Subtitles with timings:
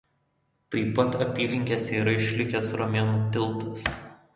[0.75, 3.91] Taip pat apylinkėse yra išlikęs romėnų tiltas.